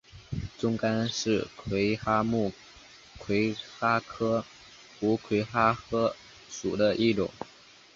[0.57, 2.51] 棕蚶是魁蛤目
[3.19, 4.43] 魁蛤科
[4.99, 5.77] 胡魁蛤
[6.49, 7.29] 属的一种。